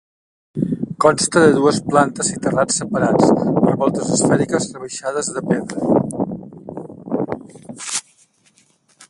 Consta 1.03 1.41
de 1.43 1.51
dues 1.57 1.77
plantes 1.89 2.31
i 2.35 2.39
terrat 2.45 2.73
separats 2.77 3.29
per 3.59 3.75
voltes 3.83 4.09
esfèriques 4.17 4.67
rebaixades 4.79 5.31
de 5.37 5.45
pedra. 5.53 7.29